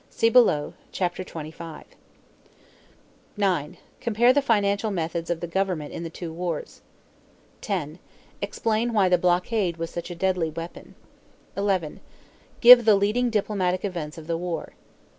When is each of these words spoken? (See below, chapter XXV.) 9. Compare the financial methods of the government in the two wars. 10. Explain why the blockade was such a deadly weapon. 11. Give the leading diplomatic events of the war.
(See 0.09 0.29
below, 0.31 0.73
chapter 0.91 1.23
XXV.) 1.23 1.83
9. 3.37 3.77
Compare 3.99 4.33
the 4.33 4.41
financial 4.41 4.89
methods 4.89 5.29
of 5.29 5.41
the 5.41 5.45
government 5.45 5.93
in 5.93 6.01
the 6.01 6.09
two 6.09 6.33
wars. 6.33 6.81
10. 7.61 7.99
Explain 8.41 8.93
why 8.93 9.07
the 9.09 9.19
blockade 9.19 9.77
was 9.77 9.91
such 9.91 10.09
a 10.09 10.15
deadly 10.15 10.49
weapon. 10.49 10.95
11. 11.55 11.99
Give 12.61 12.83
the 12.83 12.95
leading 12.95 13.29
diplomatic 13.29 13.85
events 13.85 14.17
of 14.17 14.25
the 14.25 14.37
war. 14.37 14.73